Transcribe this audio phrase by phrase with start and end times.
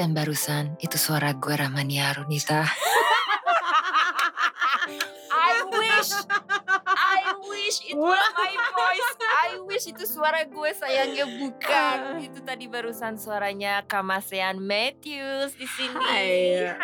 [0.00, 2.89] Dan barusan itu suara gue Rahmania Arunita.
[9.64, 11.98] Wish itu suara gue sayangnya bukan.
[12.26, 15.96] Itu tadi barusan suaranya Kamasean Matthews di sini.
[15.96, 16.74] Hai.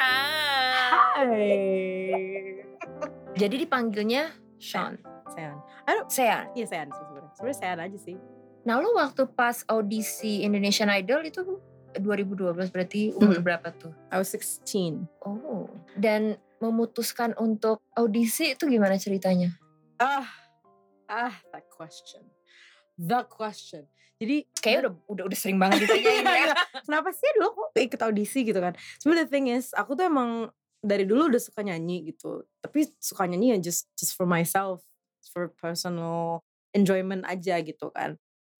[1.16, 1.52] Hai.
[3.36, 4.96] Jadi dipanggilnya Sean.
[5.32, 5.56] Sean.
[6.08, 6.44] Sean.
[6.52, 7.32] Iya Sean sih sebenarnya.
[7.36, 8.16] Sebenarnya Sean aja sih.
[8.64, 11.40] Nah lu waktu pas audisi Indonesian Idol itu
[11.96, 13.44] 2012 berarti umur Mhm.
[13.44, 13.92] berapa tuh?
[14.12, 15.08] I was 16.
[15.24, 15.68] Oh.
[15.96, 19.52] Dan memutuskan untuk audisi itu gimana ceritanya?
[19.96, 20.24] Ah,
[21.08, 22.24] ah, that question.
[22.96, 23.84] The question.
[24.16, 26.56] Jadi Kayaknya udah udah udah sering banget ditanyain ya.
[26.82, 28.72] kenapa sih dulu aku ikut audisi gitu kan?
[28.98, 30.48] Sebenarnya the thing is, aku tuh emang
[30.80, 32.48] dari dulu udah suka nyanyi gitu.
[32.64, 34.80] Tapi suka nyanyi ya just just for myself,
[35.28, 36.40] for personal
[36.72, 38.16] enjoyment aja gitu kan.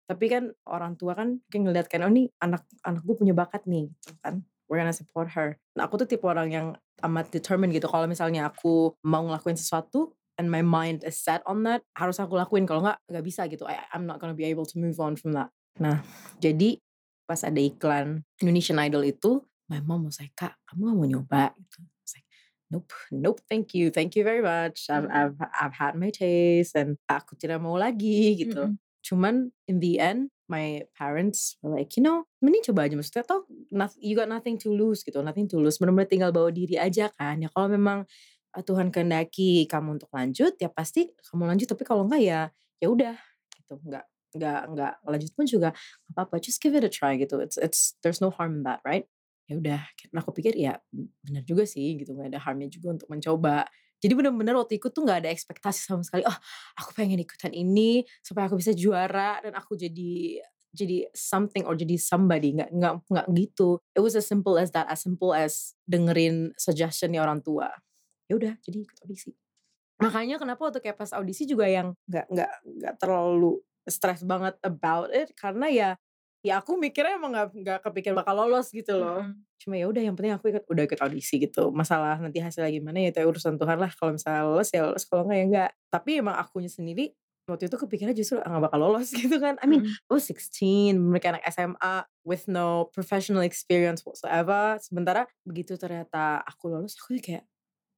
[0.07, 3.65] Tapi kan orang tua kan kayak ngeliat kan, oh nih anak anak gue punya bakat
[3.65, 4.45] nih gitu kan.
[4.69, 5.57] We're gonna support her.
[5.79, 6.67] Nah aku tuh tipe orang yang
[7.01, 7.89] amat determined gitu.
[7.89, 12.37] Kalau misalnya aku mau ngelakuin sesuatu and my mind is set on that, harus aku
[12.37, 12.69] lakuin.
[12.69, 13.65] Kalau nggak nggak bisa gitu.
[13.69, 15.51] I, I'm not gonna be able to move on from that.
[15.81, 16.01] Nah
[16.41, 16.81] jadi
[17.27, 21.45] pas ada iklan Indonesian Idol itu, my mom was like, kak kamu gak mau nyoba?
[21.59, 21.79] Gitu.
[21.83, 22.29] I was like,
[22.71, 24.87] nope, nope, thank you, thank you very much.
[24.87, 28.71] I've, I've, I've had my taste and aku tidak mau lagi gitu.
[28.71, 28.79] Mm-mm.
[29.03, 32.95] Cuman in the end, my parents were like, you know, mending coba aja.
[32.95, 33.43] Maksudnya toh,
[33.99, 35.79] you got nothing to lose gitu, nothing to lose.
[35.79, 37.43] Benar-benar tinggal bawa diri aja kan.
[37.43, 38.07] Ya kalau memang
[38.65, 41.69] Tuhan kehendaki kamu untuk lanjut, ya pasti kamu lanjut.
[41.69, 42.41] Tapi kalau enggak ya,
[42.81, 43.17] ya udah
[43.57, 43.77] gitu.
[43.85, 44.05] Enggak,
[44.37, 46.35] enggak, enggak lanjut pun juga nggak apa-apa.
[46.41, 47.41] Just give it a try gitu.
[47.43, 49.05] It's, it's, there's no harm in that, right?
[49.47, 49.81] Ya udah.
[50.11, 50.79] Nah aku pikir ya
[51.23, 52.15] benar juga sih gitu.
[52.15, 53.67] Nggak ada harmnya juga untuk mencoba.
[53.97, 56.23] Jadi benar-benar waktu ikut tuh nggak ada ekspektasi sama sekali.
[56.27, 56.39] Oh
[56.79, 60.43] aku pengen ikutan ini supaya aku bisa juara dan aku jadi
[60.77, 64.85] jadi something or jadi somebody nggak nggak nggak gitu it was as simple as that
[64.93, 67.73] as simple as dengerin suggestionnya orang tua
[68.27, 69.31] ya udah jadi ikut audisi.
[69.97, 75.09] Makanya kenapa waktu kayak pas audisi juga yang nggak nggak nggak terlalu stres banget about
[75.15, 75.91] it karena ya
[76.45, 79.25] ya aku mikirnya emang nggak nggak kepikir bakal lolos gitu loh.
[79.25, 79.43] Mm-mm.
[79.57, 81.73] cuma ya udah yang penting aku ikut udah ikut audisi gitu.
[81.73, 83.89] Masalah nanti hasilnya gimana ya itu urusan Tuhan lah.
[83.97, 87.17] Kalau misalnya lolos ya lolos kalau enggak ya enggak tapi emang akunya sendiri
[87.47, 89.57] waktu itu kepikirannya justru "Ah, nggak bakal lolos gitu kan.
[89.63, 89.97] I mean Mm.
[90.07, 91.95] I was 16 mereka anak SMA
[92.27, 94.77] with no professional experience whatsoever.
[94.83, 97.47] Sementara begitu ternyata aku lolos aku kayak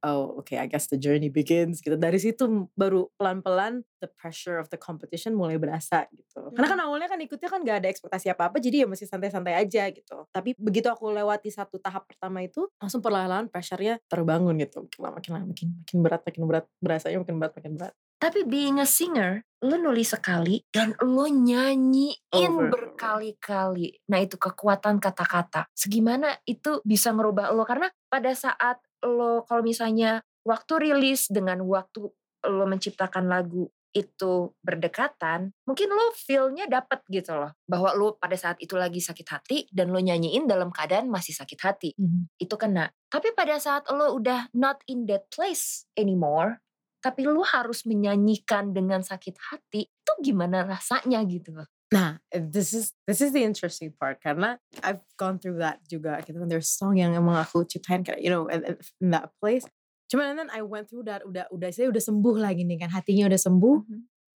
[0.04, 4.70] oh okay I guess the journey begins gitu dari situ baru pelan-pelan the pressure of
[4.70, 8.62] the competition mulai berasa gitu karena kan awalnya kan ikutnya kan gak ada ekspektasi apa-apa
[8.62, 13.02] jadi ya masih santai-santai aja gitu tapi begitu aku lewati satu tahap pertama itu langsung
[13.02, 17.36] perlahan-lahan pressure-nya terbangun gitu makin lama makin lama makin makin berat makin berat berasanya makin
[17.38, 23.94] berat makin berat Tapi being a singer, lo nulis sekali dan lo nyanyiin berkali-kali.
[24.10, 25.70] Nah itu kekuatan kata-kata.
[25.70, 27.62] Segimana itu bisa ngerubah lo?
[27.62, 32.08] Karena pada saat lo kalau misalnya waktu rilis dengan waktu
[32.46, 37.56] lo menciptakan lagu itu berdekatan, mungkin lo feel-nya dapet gitu loh.
[37.64, 41.58] Bahwa lo pada saat itu lagi sakit hati dan lo nyanyiin dalam keadaan masih sakit
[41.58, 41.90] hati.
[42.38, 42.92] Itu kena.
[43.08, 46.60] Tapi pada saat lo udah not in that place anymore,
[47.00, 52.92] tapi lu harus menyanyikan dengan sakit hati itu gimana rasanya gitu loh Nah, this is
[53.08, 56.48] this is the interesting part karena I've gone through that juga gitu kan.
[56.52, 59.64] There's song yang emang aku ciptain kayak you know in, in- that place.
[60.12, 62.92] Cuman and then I went through that udah udah saya udah sembuh lagi nih kan
[62.92, 63.76] hatinya udah sembuh.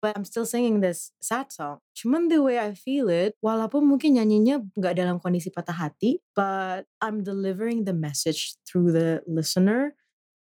[0.03, 1.79] But I'm still singing this sad song.
[1.95, 6.91] Cuman the way I feel it, walaupun mungkin nyanyinya nggak dalam kondisi patah hati, but
[6.99, 9.95] I'm delivering the message through the listener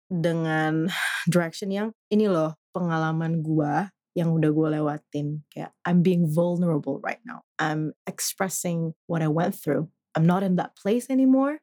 [0.08, 0.88] dengan
[1.32, 7.20] direction yang ini loh pengalaman gua yang udah gue lewatin kayak I'm being vulnerable right
[7.26, 7.42] now.
[7.58, 9.90] I'm expressing what I went through.
[10.14, 11.58] I'm not in that place anymore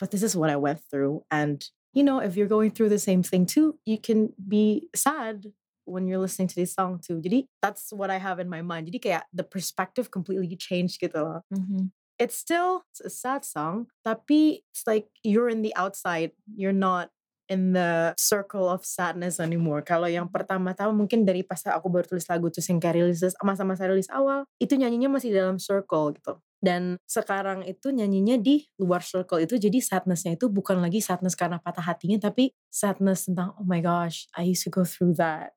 [0.00, 1.24] but this is what I went through.
[1.32, 5.52] And you know if you're going through the same thing too you can be sad
[5.90, 7.20] when you're listening to this song too.
[7.20, 8.86] Jadi that's what I have in my mind.
[8.88, 11.40] Jadi kayak the perspective completely changed gitu loh.
[11.50, 11.90] Mm-hmm.
[12.20, 17.08] It's still a sad song, tapi it's like you're in the outside, you're not
[17.50, 19.82] in the circle of sadness anymore.
[19.82, 23.90] Kalau yang pertama-tama mungkin dari pas aku baru tulis lagu terus yang kayak rilis masa-masa
[23.90, 26.38] rilis awal, itu nyanyinya masih dalam circle gitu.
[26.62, 31.56] Dan sekarang itu nyanyinya di luar circle itu jadi sadnessnya itu bukan lagi sadness karena
[31.58, 35.56] patah hatinya tapi sadness tentang oh my gosh I used to go through that.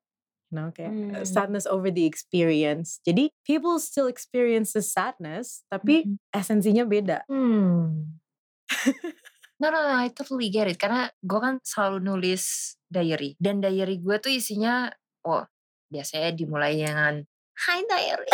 [0.52, 1.26] You know, kayak Hmm.
[1.28, 3.02] sadness over the experience.
[3.04, 6.16] Jadi people still experience the sadness, tapi Mhm.
[6.32, 7.26] esensinya beda.
[7.28, 8.16] Hmm.
[9.62, 10.78] No, no, no, I totally get it.
[10.82, 13.38] Karena gue kan selalu nulis diary.
[13.38, 14.90] Dan diary gue tuh isinya,
[15.26, 15.46] oh
[15.90, 17.22] biasanya dimulai dengan,
[17.70, 18.26] Hi diary,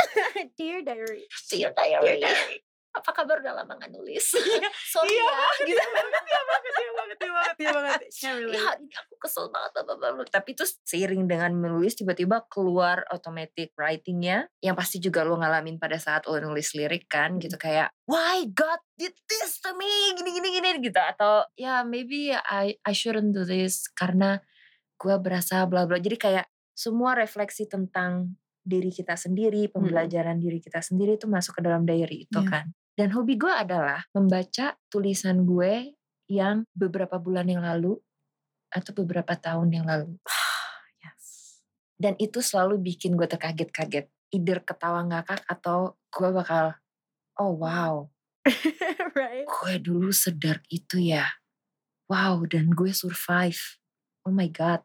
[0.57, 1.29] Dear diary.
[1.53, 2.65] dear diary.
[2.91, 4.35] Apa kabar udah lama gak nulis?
[4.95, 5.47] Sorry Iya ya.
[5.63, 5.79] Gitu.
[5.79, 8.01] iya banget, iya banget, iya banget, iya banget, iya banget.
[8.11, 8.59] Can't Ya relate.
[8.67, 9.71] hari ini aku kesel banget.
[9.79, 10.25] bla, bla.
[10.27, 14.51] Tapi terus seiring dengan menulis tiba-tiba keluar automatic writingnya.
[14.59, 17.39] Yang pasti juga lo ngalamin pada saat lo nulis lirik kan.
[17.39, 19.87] Gitu kayak, why God did this to me?
[20.19, 20.99] Gini, gini, gini gitu.
[20.99, 23.87] Atau ya maybe I, I shouldn't do this.
[23.87, 24.43] Karena
[24.97, 25.97] gue berasa bla bla.
[25.97, 31.63] Jadi kayak semua refleksi tentang diri kita sendiri, pembelajaran diri kita sendiri itu masuk ke
[31.65, 32.51] dalam diary itu Iya.
[32.51, 32.67] kan.
[33.01, 35.97] Dan hobi gue adalah membaca tulisan gue
[36.29, 37.97] yang beberapa bulan yang lalu
[38.69, 40.21] atau beberapa tahun yang lalu.
[41.01, 41.65] Yes.
[41.97, 44.13] Dan itu selalu bikin gue terkaget-kaget.
[44.37, 46.77] Either ketawa ngakak atau gue bakal,
[47.41, 48.13] oh wow,
[49.17, 49.49] right?
[49.49, 51.25] gue dulu sedark itu ya.
[52.05, 53.81] Wow, dan gue survive.
[54.29, 54.85] Oh my God,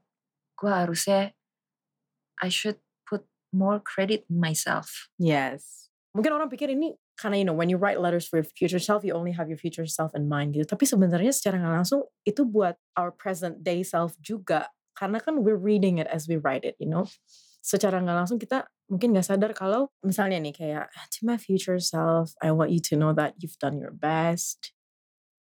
[0.55, 1.35] gue harusnya,
[2.39, 5.11] I should put more credit in myself.
[5.19, 5.91] Yes.
[6.15, 9.07] Mungkin orang pikir ini karena you know when you write letters for your future self
[9.07, 10.67] you only have your future self in mind gitu.
[10.67, 14.67] Tapi sebenarnya secara nggak langsung itu buat our present day self juga.
[14.95, 17.07] Karena kan we're reading it as we write it, you know.
[17.63, 22.35] Secara nggak langsung kita mungkin nggak sadar kalau misalnya nih kayak to my future self,
[22.43, 24.75] I want you to know that you've done your best.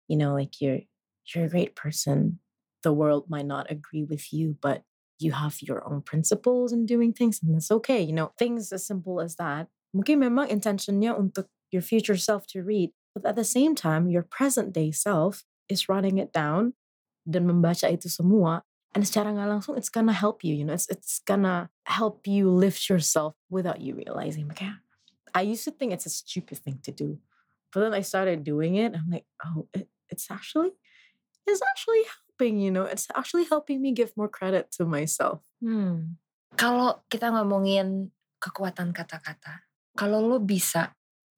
[0.07, 0.85] You know, like you're
[1.33, 2.39] you're a great person.
[2.83, 4.83] The world might not agree with you, but
[5.23, 8.03] you have your own principles in doing things and that's okay.
[8.03, 9.71] You know, things as simple as that.
[9.95, 14.23] Mungkin memang intentionnya untuk your future self to read, but at the same time, your
[14.23, 16.75] present day self is writing it down
[17.25, 18.63] dan membaca itu semua.
[18.93, 20.53] And secara nggak langsung, it's gonna help you.
[20.53, 24.53] You know, it's it's gonna help you lift yourself without you realizing.
[24.53, 24.85] Makanya,
[25.33, 27.17] I used to think it's a stupid thing to do,
[27.73, 28.93] but then I started doing it.
[28.93, 30.77] I'm like, oh, it, it's actually,
[31.49, 32.61] it's actually helping.
[32.61, 35.41] You know, it's actually helping me give more credit to myself.
[35.65, 36.21] Hmm.
[36.53, 39.65] Kalau kita ngomongin kekuatan kata-kata,
[39.97, 40.93] kalau lo bisa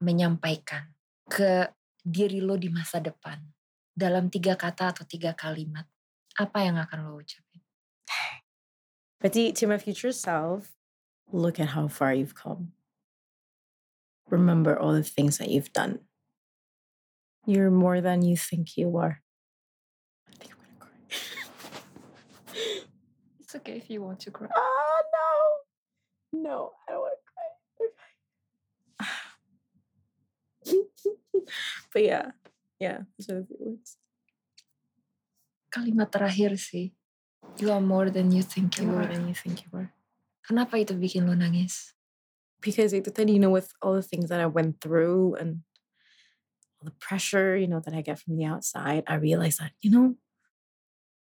[0.04, 0.92] menyampaikan
[1.24, 1.72] ke
[2.04, 3.40] diri lo di masa depan
[3.96, 5.88] dalam tiga kata atau tiga kalimat,
[6.36, 7.64] apa yang akan lo ucapin?
[9.24, 10.76] Berarti to my future self,
[11.32, 12.76] look at how far you've come.
[14.28, 16.04] Remember all the things that you've done.
[17.48, 19.24] You're more than you think you are.
[20.28, 21.00] I think I'm gonna cry.
[23.40, 24.48] It's okay if you want to cry.
[24.52, 25.28] oh no.
[26.44, 27.23] No, I don't want to
[31.94, 32.34] but yeah,
[32.82, 33.94] yeah, those are the three words.
[35.70, 36.90] Kalimat terakhir sih,
[37.62, 39.94] you are more than you think you You're more than you think you are.
[40.42, 41.94] Kenapa itu bikin lo nangis?
[42.64, 45.60] because itu tadi, you know, with all the things that I went through and
[46.80, 49.92] all the pressure, you know, that I get from the outside, I realized that, you
[49.92, 50.16] know,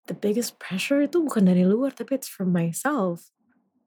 [0.05, 3.33] the biggest pressure itu bukan dari luar, tapi it's from myself.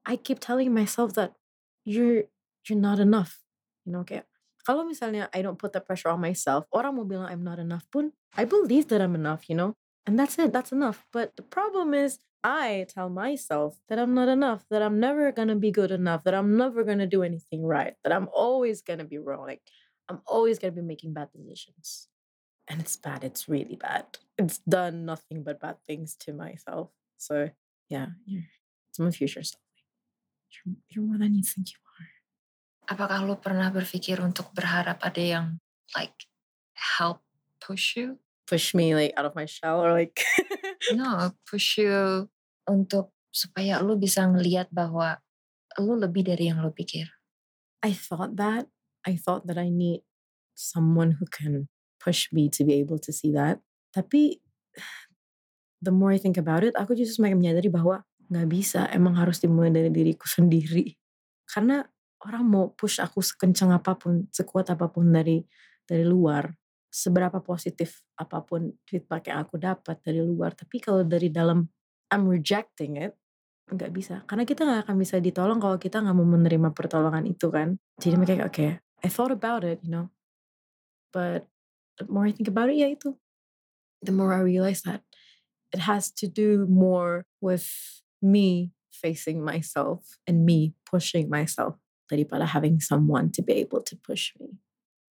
[0.03, 1.39] I keep telling myself that
[1.87, 2.27] you're
[2.67, 3.39] you're not enough.
[3.87, 4.27] You know, kayak
[4.67, 7.87] kalau misalnya I don't put that pressure on myself, orang mau bilang I'm not enough
[7.87, 9.79] pun, I believe that I'm enough, you know?
[10.03, 11.07] And that's it, that's enough.
[11.15, 15.55] But the problem is I tell myself that I'm not enough, that I'm never gonna
[15.55, 19.17] be good enough, that I'm never gonna do anything right, that I'm always gonna be
[19.17, 19.47] wrong.
[19.47, 19.63] Like
[20.11, 22.11] I'm always gonna be making bad decisions.
[22.67, 24.19] And it's bad, it's really bad.
[24.35, 26.91] It's done nothing but bad things to myself.
[27.15, 27.49] So
[27.87, 28.43] yeah, you're
[28.89, 29.63] it's my future self.
[30.51, 31.86] You're, you're more than you think you are.
[32.87, 35.45] Apakah lo pernah berpikir untuk berharap ada yang
[35.91, 36.27] like
[36.73, 37.19] help
[37.59, 38.19] push you?
[38.47, 40.23] Push me like out of my shell or like
[40.95, 42.31] No, push you
[42.63, 45.19] untuk supaya lo bisa ngelihat bahwa
[45.75, 47.11] lo lebih dari yang lo pikir.
[47.83, 48.71] I thought that.
[49.03, 50.03] I thought that I need
[50.55, 51.67] someone who can
[51.99, 53.59] push me to be able to see that.
[53.91, 54.39] Tapi
[55.85, 58.87] the more I think about it, aku justru semakin menyadari bahwa nggak bisa.
[58.95, 60.95] Emang harus dimulai dari diriku sendiri.
[61.47, 61.83] Karena
[62.25, 65.43] orang mau push aku sekencang apa pun, sekuat apa pun dari
[65.85, 66.49] dari luar,
[66.89, 70.57] seberapa positif apa pun feedback yang aku dapat dari luar.
[70.57, 71.61] Tapi kalau dari dalam
[72.09, 73.13] I'm rejecting it,
[73.69, 74.23] nggak bisa.
[74.25, 77.77] Karena kita nggak akan bisa ditolong kalau kita nggak mau menerima pertolongan itu kan.
[78.01, 80.09] Jadi mereka oke, I thought about it, you know.
[81.13, 81.45] But
[82.01, 83.13] the more I think about it, ya itu.
[84.01, 85.05] The more I realize that
[85.73, 87.65] it has to do more with
[88.21, 94.33] me facing myself and me pushing myself daripada having someone to be able to push
[94.39, 94.57] me.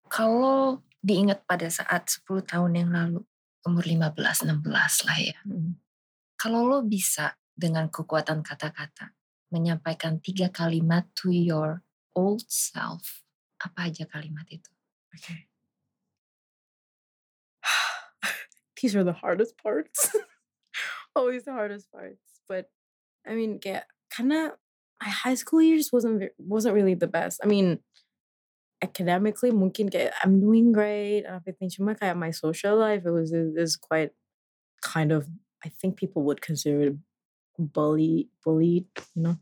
[0.07, 3.21] Kalau diingat pada saat 10 tahun yang lalu,
[3.65, 5.37] umur 15, 16 lah ya.
[5.43, 5.75] Mm.
[6.37, 9.15] Kalau lo bisa dengan kekuatan kata-kata
[9.53, 11.85] menyampaikan tiga kalimat to your
[12.17, 13.21] old self,
[13.61, 14.69] apa aja kalimat itu?
[15.13, 15.45] Okay.
[18.81, 20.11] These are the hardest parts.
[21.15, 22.41] Always the hardest parts.
[22.49, 22.73] But
[23.23, 24.57] I mean, kayak karena
[25.03, 27.43] my high school years wasn't wasn't really the best.
[27.43, 27.83] I mean,
[28.79, 31.67] academically mungkin kayak I'm doing great and everything.
[31.67, 34.15] Cuma kayak my social life it was is quite
[34.79, 35.27] kind of
[35.59, 36.95] I think people would consider it
[37.59, 39.37] bully bullied, you know.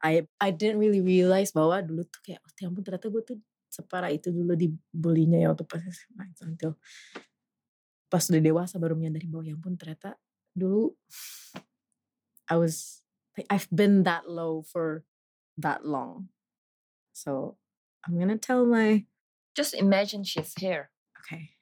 [0.00, 3.38] I I didn't really realize bahwa dulu tuh kayak oh ya ternyata gue tuh
[3.68, 6.72] separah itu dulu dibulinya ya waktu pas SMA until
[8.08, 10.16] pas udah dewasa baru menyadari bahwa ya ampun ternyata
[10.56, 10.94] dulu
[12.46, 13.05] I was
[13.50, 15.04] I've been that low for
[15.58, 16.28] that long.
[17.12, 17.56] So
[18.06, 19.04] I'm gonna tell my
[19.56, 20.90] Just imagine she's here.
[21.24, 21.56] okay.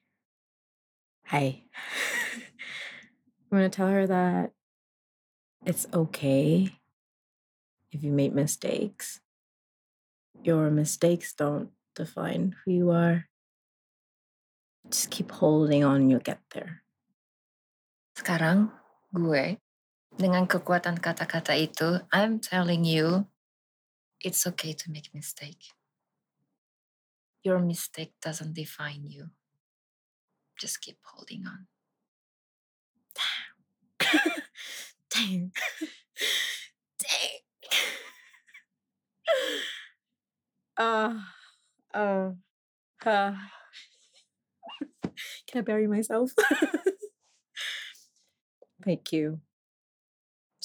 [1.27, 1.63] Hi.
[2.35, 4.51] I'm gonna tell her that
[5.65, 6.75] it's okay
[7.91, 9.19] if you make mistakes.
[10.43, 13.25] Your mistakes don't define who you are.
[14.91, 16.83] Just keep holding on, you'll get there.
[18.15, 18.69] Sekarang
[19.15, 19.57] gue
[20.15, 23.27] dengan kekuatan kata-kata itu, I'm telling you,
[24.23, 25.75] it's okay to make mistake.
[27.43, 29.29] Your mistake doesn't define you.
[30.57, 31.67] Just keep holding on.
[33.13, 33.99] Dang.
[35.13, 35.51] Dang.
[40.77, 41.13] Uh,
[41.93, 42.31] uh,
[43.05, 43.05] uh.
[45.47, 46.31] Can I bury myself?
[48.83, 49.39] Thank you.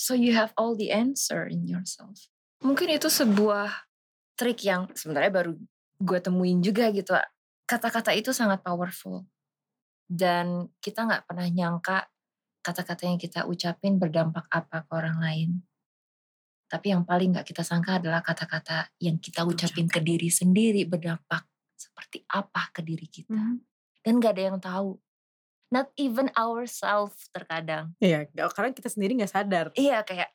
[0.00, 2.33] So you have all the answer in yourself.
[2.64, 3.69] Mungkin itu sebuah
[4.33, 5.52] trik yang sebenarnya baru
[6.00, 7.12] gue temuin juga gitu.
[7.69, 9.28] Kata-kata itu sangat powerful.
[10.09, 12.09] Dan kita nggak pernah nyangka
[12.64, 15.50] kata-kata yang kita ucapin berdampak apa ke orang lain.
[16.64, 21.45] Tapi yang paling nggak kita sangka adalah kata-kata yang kita ucapin ke diri sendiri berdampak
[21.76, 23.37] seperti apa ke diri kita.
[24.00, 24.97] Dan gak ada yang tahu.
[25.71, 27.95] Not even ourselves terkadang.
[28.03, 29.71] Iya, karena kita sendiri nggak sadar.
[29.79, 30.35] Iya kayak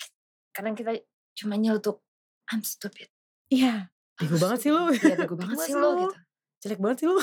[0.55, 0.95] kadang kita
[1.35, 1.99] cuma nyelutuk
[2.47, 3.11] I'm stupid.
[3.51, 4.95] Iya, bego banget sih lu.
[4.95, 6.17] Iya bego banget sih lo gitu.
[6.63, 7.17] Jelek banget sih lu.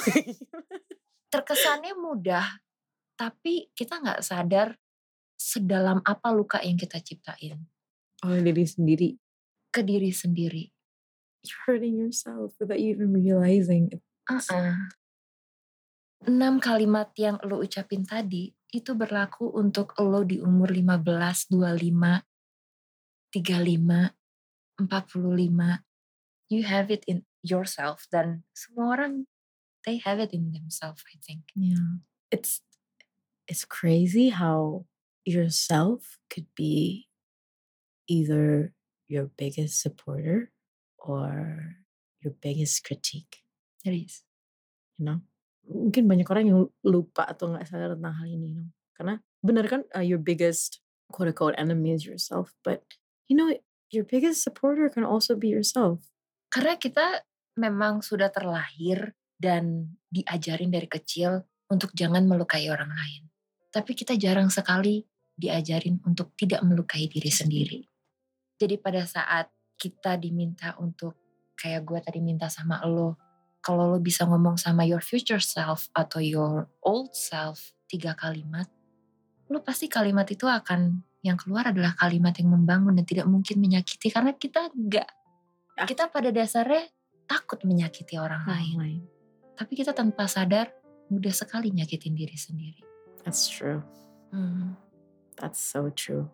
[1.33, 2.45] Terkesannya mudah,
[3.17, 4.77] tapi kita nggak sadar
[5.41, 7.59] sedalam apa luka yang kita ciptain
[8.23, 9.11] Oleh diri sendiri.
[9.73, 10.69] ke diri sendiri.
[11.43, 14.05] You're hurting yourself without you even realizing it.
[14.29, 14.93] Uh-uh.
[16.23, 22.23] Enam kalimat yang lo ucapin tadi itu berlaku untuk lo di umur 15, 25,
[23.35, 24.15] 35,
[24.79, 25.83] 45.
[26.53, 29.27] You have it in yourself dan semua orang
[29.83, 31.51] they have it in themselves I think.
[31.59, 32.07] Yeah.
[32.31, 32.63] It's
[33.51, 34.87] it's crazy how
[35.27, 37.11] yourself could be
[38.07, 38.71] either
[39.11, 40.55] your biggest supporter
[41.03, 41.83] or
[42.23, 43.43] your biggest critique,
[43.83, 44.23] It is.
[44.99, 45.21] you know?
[45.69, 48.69] Mungkin banyak orang yang lupa atau nggak sadar tentang hal ini, know?
[48.93, 52.83] Karena benar kan uh, your biggest quote unquote enemy is yourself, but
[53.27, 53.51] you know
[53.93, 56.03] your biggest supporter can also be yourself.
[56.53, 57.25] Karena kita
[57.57, 63.23] memang sudah terlahir dan diajarin dari kecil untuk jangan melukai orang lain.
[63.73, 65.01] Tapi kita jarang sekali
[65.33, 67.81] diajarin untuk tidak melukai diri sendiri.
[68.61, 69.49] Jadi pada saat
[69.81, 71.19] kita diminta untuk
[71.57, 73.32] kayak gue tadi minta sama lo,
[73.63, 78.67] kalau lo bisa ngomong sama your future self atau your old self tiga kalimat,
[79.47, 84.11] lo pasti kalimat itu akan yang keluar adalah kalimat yang membangun dan tidak mungkin menyakiti
[84.11, 85.09] karena kita nggak
[85.73, 85.89] Ah.
[85.89, 86.85] kita pada dasarnya
[87.25, 88.77] takut menyakiti orang lain.
[88.77, 89.03] lain.
[89.57, 90.69] Tapi kita tanpa sadar
[91.09, 92.83] mudah sekali nyakitin diri sendiri.
[93.25, 93.81] That's true.
[94.35, 94.75] Hmm,
[95.41, 96.29] That's so true.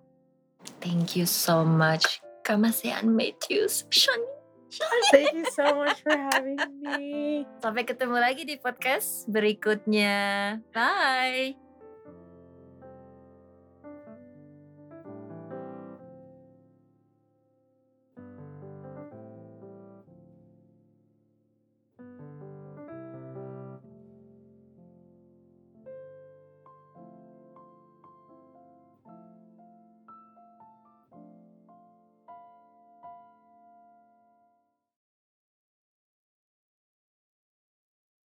[0.83, 2.19] Thank you so much.
[2.43, 3.87] Kamasean Matthews.
[3.93, 4.27] Shani.
[5.13, 7.45] Thank you so much for having me.
[7.61, 10.59] Sampai ketemu lagi di podcast berikutnya.
[10.73, 11.68] Bye.